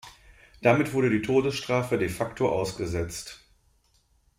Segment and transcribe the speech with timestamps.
[0.63, 3.45] Damit wurde die Todesstrafe de facto ausgesetzt.